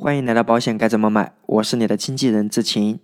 [0.00, 3.00] 欢迎来到保险该怎么买，我是你的经纪人志勤。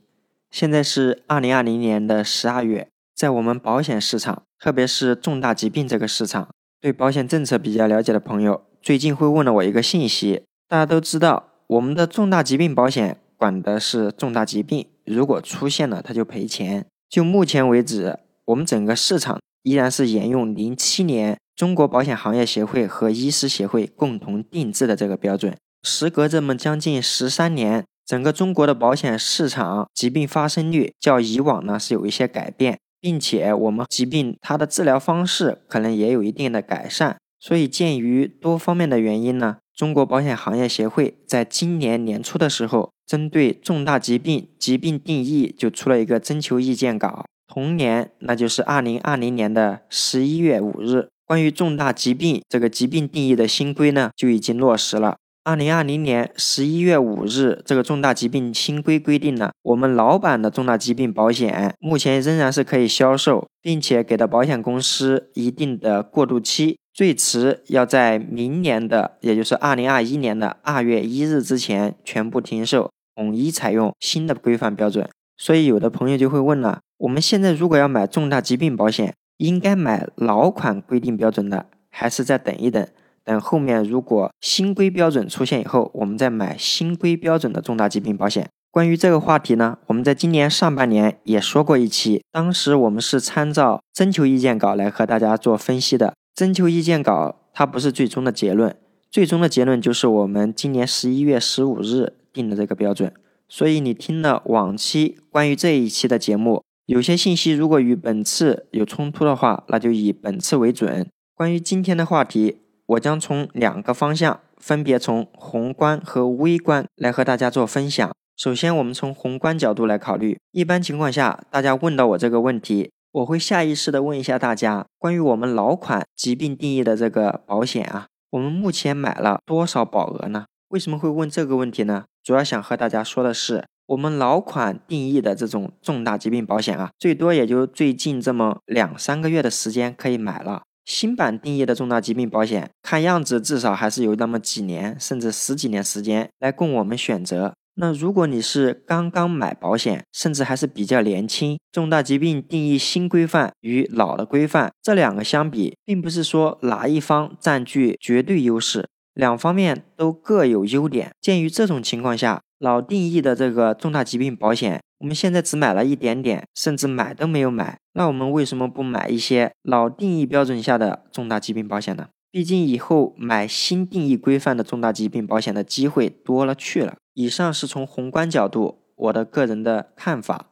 [0.52, 2.86] 现在是二零二零年的十二月，
[3.16, 10.44] 在我们保险市场，特别是重大疾病这个市场，对保险政策比较了解的朋友，最近会问了我一个信息。
[10.68, 16.86] 大家都知道，我们的重大疾病保险管的是重大疾病，如果出现了，它就赔钱。
[17.10, 25.56] 就目前为止，我们整个市场依然是沿用零七年中国保险行业协会和医师协会共同定制的这个标准。
[25.84, 37.18] 时隔这么将近十三年，整个中国的保险市场疾病发生率较以往呢是有一些改变，并且我们疾病它的治疗方式可能也有一定的改善。
[37.38, 47.26] 所以鉴于多方面的原因呢，中国保险行业协会在今年年初的时候，针对重大疾病疾病定义就出了一个征求意见稿。
[47.46, 55.18] 同年，那就是二零二零年的十一月五日，关于重大疾病这个疾病定义的新规呢就已经落实了。
[55.44, 75.06] 二零二零年十一月五日，这个重大疾病新规规定了，我们老版的重大疾病保险目前仍然是可以销售，并且给到保险公司一定的过渡期，最迟要在明年的，也就是二零二一年的二月一日之前全部停售，统一采用新的规范标准。
[75.36, 82.88] 所以，有的朋友就会问了：我们现在如果要买重大疾病保险，应该买老款规定标准的，还是再等一等？
[83.24, 88.48] 等后面如果新规标准出现以后，我们再买新规标准的重大疾病保险。
[88.70, 96.14] 关于这个话题呢，我们在今年上半年也说过一期，当时我们是参照征求意见稿来和大家做分析的。
[96.34, 98.76] 征求意见稿它不是最终的结论，
[99.10, 103.12] 最终的结论就是我们今年十一月十五日定的这个标准。
[103.48, 111.06] 所以你听了往期关于这一期的节目，有些信息如果与本次有冲突的话，那就以本次为准。
[111.36, 112.63] 关于今天的话题。
[112.86, 118.14] 我将从两个方向，分别从宏观和微观来和大家做分享。
[118.36, 120.38] 首先，我们从宏观角度来考虑。
[120.50, 130.44] 一般情况下，大家问到我这个问题，我会下意识的问一下大家，关于我们老款疾病定义的这个保险啊，我们目前买了多少保额呢？
[130.68, 132.04] 为什么会问这个问题呢？
[132.22, 140.62] 主要想和大家说的是，我们老款定义的这种重大疾病保险啊，最多也就最近这么两三个月的时间可以买了。
[140.84, 147.54] 新版定义的重大疾病保险，看样子至少还是有那么几年，甚至十几年时间来供我们选择。
[147.76, 161.10] 那如果你是刚刚买保险，甚至还是比较年轻，重大疾病定义新规范与老的规范这两个相比，并不是说哪一方占据绝对优势，两方面都各有优点。
[161.20, 164.80] 鉴于这种情况下，老定义的这个重大疾病保险。
[165.04, 172.08] 我们现在只买了一点点，甚至买都没有买，那我们为什么不买一些老定义标准下的重大疾病保险呢？
[172.30, 176.94] 毕竟以后买新定义规范的重大疾病保险的机会多了去了。
[177.12, 180.46] 以上是从宏观角度我的个人的看法。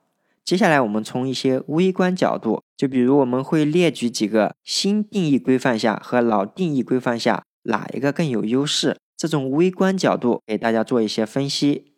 [0.45, 11.92] 接下来我们从一些微观角度，就比如我们会列举几个新定义规范下和老定义规范下哪一个更有优势，这种微观角度给大家做一些分析。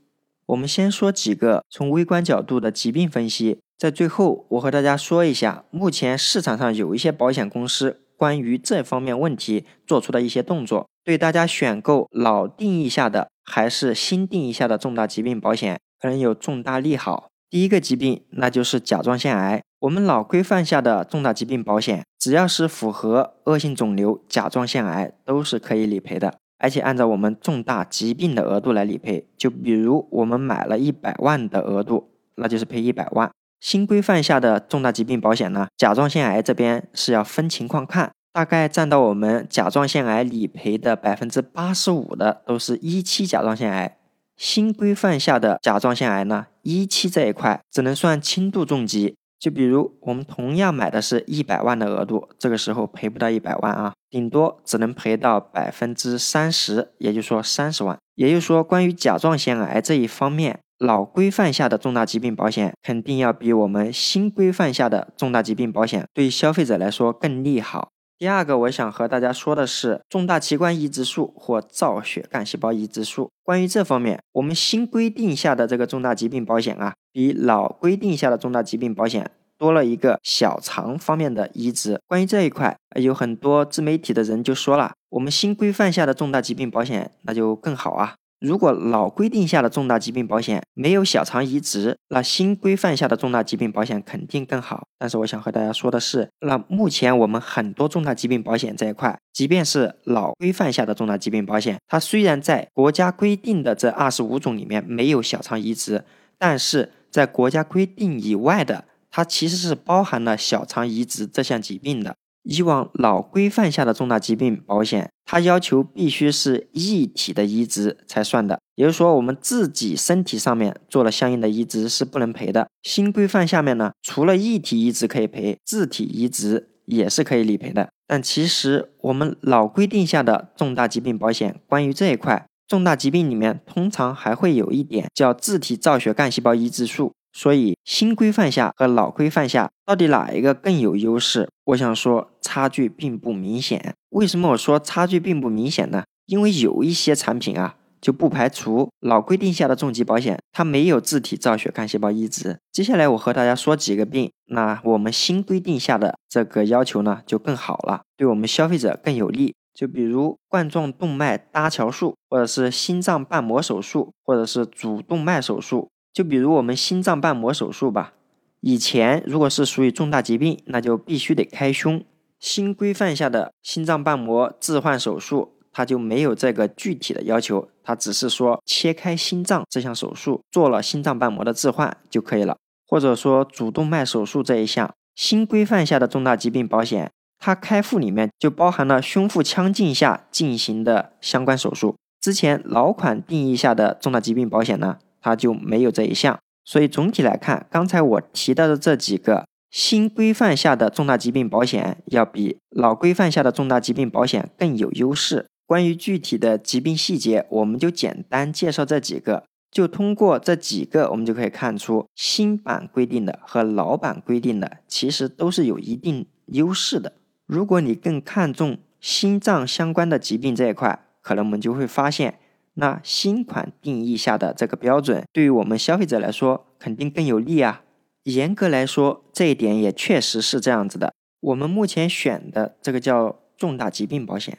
[0.46, 17.28] 我们先说几个从微观角度的疾病分析，在最后我和大家说一下，目前市场上有一些保险公司关于这方面问题做出的一些动作，对大家选购老定义下的还是新定义下的重大疾病保险可能有重大利好。
[17.48, 26.34] 第一个疾病那就是甲状腺癌，我们老规范下的重大疾病保险，只要是符合恶性肿瘤甲状腺癌都是可以理赔的。
[26.64, 33.30] 而且按照我们重大疾病的额度来理赔，就比如我们买了一百万的额度，那就是赔一百万。
[33.60, 43.98] 新规范下的重大疾病保险呢，甲状腺癌这边是要分情况看，大概占到我们甲状腺癌理赔的百分之八十五的都是一期甲状腺癌。
[44.38, 49.14] 新规范下的甲状腺癌呢，一期这一块只能算轻度重疾。
[49.38, 57.98] 就比如我们同样买的是一百万的额度，这个时候赔不到一百万啊，顶多只能赔到百分之三十，也就是说三十万。
[58.14, 67.88] 也就是说，关于甲状腺癌这一方面，老规范下的重大疾病保险肯定要比我们新规范下的重大疾病保险对消费者来说更利好。
[68.16, 73.28] 第二个，我想和大家说的是重大器官移植术或造血干细胞移植术。
[73.42, 82.00] 关于这方面，我们新规定下的这个重大疾病保险啊，比老规定下的重大疾病保险多了一个小肠方面的移植。
[82.08, 88.14] 关于这一块，有很多自媒体的人就说了，我们新规范下的重大疾病保险那就更好啊。
[88.40, 94.88] 如果老规定下的重大疾病保险没有小肠移植，那新规范下的重大疾病保险肯定更好。
[94.98, 106.04] 但是我想和大家说的是，那目前我们很多重大疾病保险这一块，即便是老规范下的重大疾病保险，它虽然在国家规定的这二十五种里面没有小肠移植，
[106.36, 112.16] 但是在国家规定以外的，它其实是包含了小肠移植这项疾病的。
[112.42, 122.66] 以往老规范下的重大疾病保险，它要求必须是异体的移植才算的，也就是说，我们自己身体上面做了相应的移植是不能赔的。
[122.82, 127.90] 新规范下面呢，除了异体移植可以赔，自体移植也是可以理赔的。
[128.08, 137.12] 但其实我们老规定下的重大疾病保险，关于这一块重大疾病里面，通常还会有一点叫自体造血干细胞移植术。
[137.36, 141.48] 所以，新规范下和老规范下到底哪一个更有优势？
[141.64, 143.94] 我想说，差距并不明显。
[144.10, 146.04] 为什么我说差距并不明显呢？
[146.26, 152.60] 因为有一些产品啊，就不排除老规定下的重疾保险，它没有自体造血干细胞移植。
[152.70, 159.56] 接下来我和大家说几个病，那我们新规定下的这个要求呢，就更好了，对我们消费者更有利。
[159.74, 165.90] 就比如冠状动脉搭桥术，或者是心脏瓣膜手术，或者是主动脉手术。
[166.12, 168.12] 就比如我们心脏瓣膜手术吧，
[168.60, 172.04] 以前如果是属于重大疾病，那就必须得开胸。
[172.38, 182.56] 新规范下的心脏瓣膜置换手术，它就没有这个具体的要求，它只是说切开心脏这项手术做了心脏瓣膜的置换就可以了。
[182.86, 187.10] 或者说主动脉手术这一项，新规范下的重大疾病保险，
[187.44, 191.94] 它开腹里面就包含了胸腹腔镜下进行的相关手术。
[192.18, 194.96] 之前老款定义下的重大疾病保险呢？
[195.20, 205.44] 它就没有这一项，所以总体来看，刚才我提到的这几个新规范下的重大疾病保险，要比老规范下的重大疾病保险更有优势。
[205.66, 209.44] 关于具体的疾病细节，我们就简单介绍这几个。
[209.70, 217.12] 就通过这几个，我们就可以看出，新版规定的和老版规定的其实都是有一定优势的。
[217.46, 222.38] 如果你更看重心脏相关的疾病这一块，可能我们就会发现。
[222.76, 227.82] 那新款定义下的这个标准，对于我们消费者来说肯定更有利啊。
[228.24, 231.14] 严格来说，这一点也确实是这样子的。
[231.40, 234.58] 我们目前选的这个叫重大疾病保险，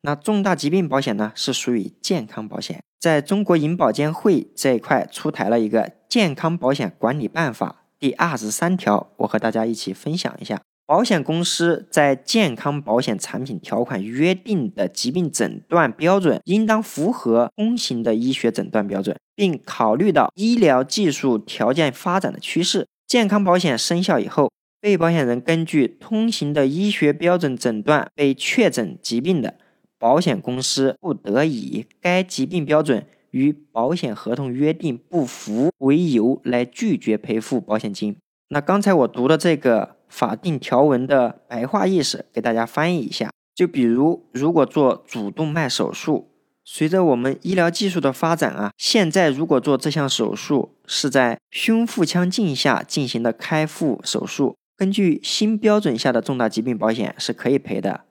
[0.00, 10.62] 那重大疾病保险呢是属于健康保险，在中国银保监会这一块出台了一个健康保险管理办法第二十三条，我和大家一起分享一下。
[10.90, 22.88] 保险公司在健康保险产品条款约定的疾病诊断标准，应当符合通行的医学诊断标准，并考虑到医疗技术条件发展的趋势。
[23.06, 24.50] 健康保险生效以后，
[24.80, 29.54] 被保险人根据通行的医学标准诊断被确诊疾病的，
[29.96, 38.16] 保险公司不得以该疾病标准与保险合同约定不符为由来拒绝赔付保险金。
[38.48, 39.99] 那刚才我读的这个。
[40.10, 46.28] 法定条文的白话意思给大家翻译一下，就比如如果做主动脉手术，
[46.64, 58.02] 随着我们医疗技术的发展啊，现在如果做这项手术是在胸腹腔镜下进行的开腹手术，根据新标准下的重大疾病保险是可以赔的，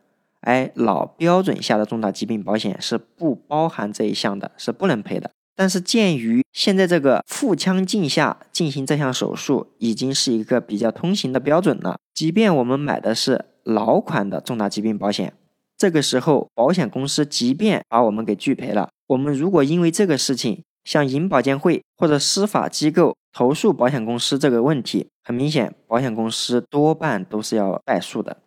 [0.41, 5.31] 而老标准下的重大疾病保险是不包含这一项的，是不能赔的。
[5.59, 15.33] 但是鉴于现在这个腹腔镜下进行这项手术已经是一个比较通行的标准了，即便我们买的是老款的重大疾病保险，
[15.77, 28.37] 这个时候保险公司即便把我们给拒赔了，我们如果因为这个事情向银保监会或者司法机构投诉保险公司这个问题，很明显保险公司多半都是要败诉的，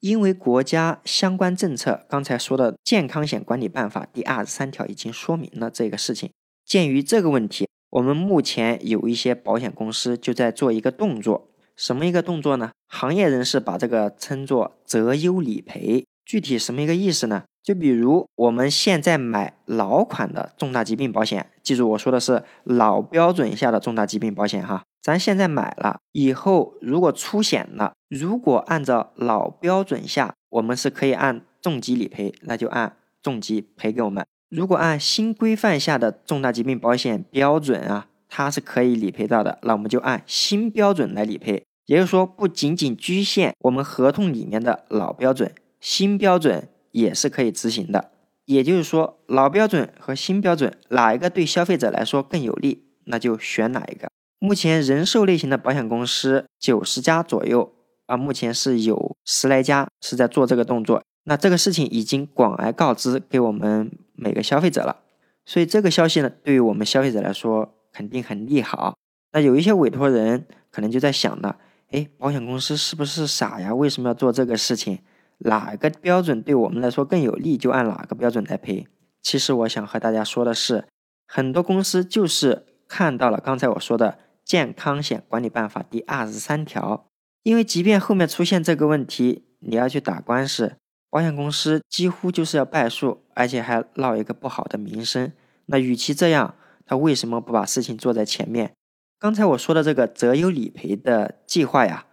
[0.00, 6.32] 因为国家相关政策刚才说的健康险管理办法第二十三条已经说明了这个事情。
[6.66, 12.72] 鉴于这个问题，我们目前有一些保险公司就在做一个动作，什么一个动作呢？
[12.88, 16.04] 行业人士把这个称作择优理赔。
[16.24, 17.44] 具体什么一个意思呢？
[17.62, 24.82] 就比如我们现在买老款的重大疾病保险，记住我说的是老标准下的重大疾病保险哈。
[25.00, 34.26] 咱现在买了以后，如果出险了，如果按照老标准下，我们是可以按重疾理赔，那就按重疾赔给我们。
[34.48, 41.64] 如果按新规范下的重大疾病保险标准啊，它是可以理赔到的，那我们就按新标准来理赔。
[41.86, 48.10] 也就是说，不仅仅局限我们合同里面的老标准，新标准也是可以执行的。
[48.44, 54.08] 也就是说，老标准和新标准哪一个对消费者来说更有利，那就选哪一个。
[54.38, 57.72] 目前人寿类型的保险公司九十家左右
[58.06, 61.02] 啊，目前是有十来家是在做这个动作。
[61.24, 65.02] 那这个事情已经广而告之给我们每个消费者了，
[65.44, 68.96] 所以这个消息呢，对于我们消费者来说肯定很利好。
[69.32, 71.58] 那有一些委托人可能就在想了，
[71.90, 73.74] 哎，保险公司是不是傻呀？
[73.74, 74.98] 为什么要做这个事情？
[75.38, 78.86] 哪个标准对我们来说更有利，就按哪个标准来赔。
[79.20, 80.86] 其实我想和大家说的是，
[81.26, 84.12] 很多公司就是看到了刚才我说的
[84.44, 87.08] 《健康险管理办法》第二十三条，
[87.42, 90.76] 因为即便后面出现这个问题，你要去打官司，
[91.16, 95.32] 保险公司几乎就是要败诉，而且还落一个不好的名声。
[95.64, 96.54] 那与其这样，
[96.84, 98.74] 他为什么不把事情做在前面？
[99.18, 102.04] 刚才我说的这个择优理赔的计划呀。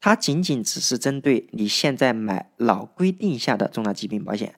[0.00, 4.54] 它仅仅只是针对你现在买老规定下的重大疾病保险，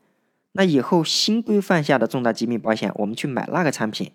[0.53, 4.11] 那以后新规范下的重大疾病保险，我们去买那个产品，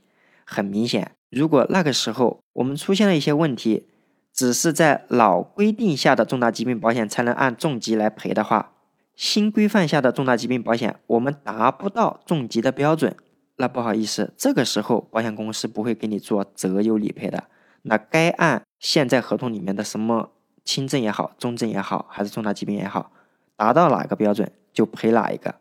[0.46, 3.88] 很明显，如果那个时候我们出现了一些问题，
[4.34, 8.74] 只是在老规定下的重大疾病保险才能按重疾来赔的话，
[9.22, 13.16] 新规范下的重大疾病保险我们达不到重疾的标准，
[13.58, 17.44] 那不好意思，这个时候保险公司不会给你做择优理赔的，
[17.84, 20.32] 那该按现在合同里面的什么？
[20.66, 23.12] 轻症也好，中症也好，还是重大疾病也好，
[23.56, 25.54] 达到哪个标准就赔哪一个。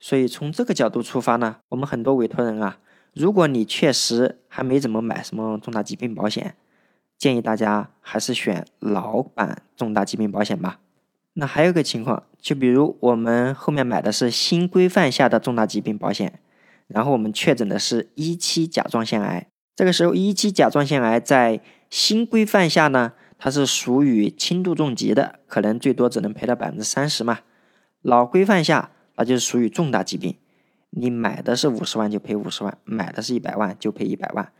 [0.00, 2.78] 所以从这个角度出发呢，我们很多委托人啊，
[3.12, 6.56] 如果你确实还没怎么买什么重大疾病保险，
[7.18, 10.80] 建议大家还是选老版重大疾病保险吧。
[11.34, 16.40] 那还有个情况，就比如我们后面买的是新规范下的重大疾病保险，
[16.86, 21.60] 然后我们确诊的是一期甲状腺癌，这个时候一期甲状腺癌在
[21.90, 23.12] 新规范下呢？
[23.36, 27.40] 它是属于轻度重疾的，可能最多只能赔到百分之三十嘛。
[28.00, 30.36] 老规范下，那就是属于重大疾病，
[30.90, 34.50] 你买的是五十万就赔五十万，买的是一百万就赔一百万。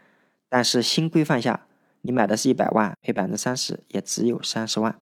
[0.51, 1.67] 但是新规范下，
[2.03, 4.97] 你买的是一百万，赔百分之三十也只有三十万。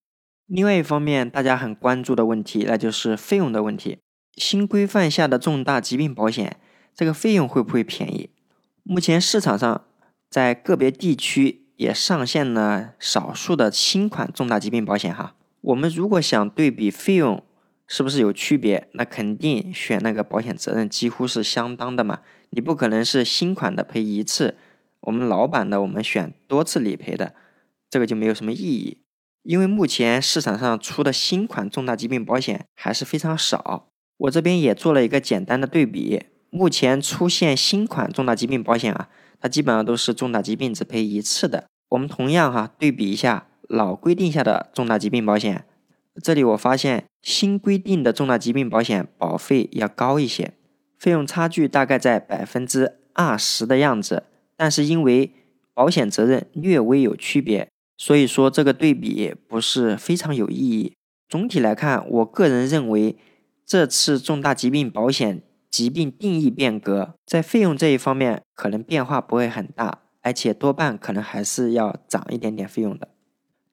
[0.46, 3.98] 另外一方面，大家很关注的问题，那就是费用的问题。
[4.36, 6.58] 新规范下的重大疾病保险，
[6.94, 8.30] 这个费用会不会便宜？
[8.82, 9.84] 目前市场上
[10.30, 11.60] 在个别地区。
[11.76, 15.34] 也上线了少数的新款重大疾病保险哈。
[15.62, 17.42] 我们如果想对比费用
[17.88, 22.20] 是不是有区别，那肯定选那个保险责任几乎是相当的嘛。
[22.50, 24.54] 你不可能是新款的赔一次，
[25.00, 27.34] 我们老版的我们选多次理赔的，
[27.90, 28.98] 这个就没有什么意义。
[29.42, 33.88] 因为目前市场上出的新款重大疾病保险还是非常少。
[34.18, 39.08] 我这边也做了一个简单的对比，目前出现新款重大疾病保险啊，
[39.40, 41.66] 它基本上都是重大疾病只赔一次的。
[41.88, 45.64] 我们同样哈对比一下老规定下的重大疾病保险，
[46.22, 50.52] 这里我发现新规定的重大疾病保险保费要高一些，
[50.98, 54.24] 费用差距大概在百分之二十的样子。
[54.56, 55.32] 但是因为
[55.74, 57.68] 保险责任略微有区别，
[58.02, 60.92] 所以说这个对比不是非常有意义。
[61.28, 63.16] 总体来看，我个人认为
[63.64, 70.00] 这次重大疾病保险疾病定义变革在费用这一方面可能变化不会很大。
[70.20, 73.08] 而且多半可能还是要涨一点点费用的，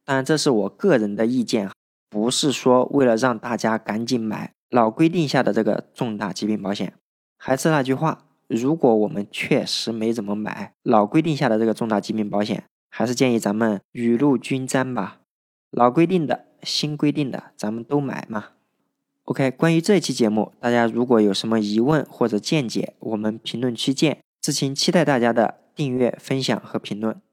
[0.05, 1.71] 当然这是我个人的意见，
[2.07, 6.93] 不是说为了让大家赶紧买老规定下的这个重大疾病保险。
[7.37, 12.63] 还是那句话，如果我们确实没怎么买老规定下的这个重大疾病保险，
[12.99, 15.21] 还是建议咱们雨露均沾吧，
[15.71, 18.47] 老规定的新规定的咱们都买嘛。
[19.23, 24.19] OK，关于这期节目，大家如果有什么疑问或者见解，我们评论区见。
[24.41, 25.61] 志勤期待大家的。
[25.79, 27.28] 订阅、分享和评论。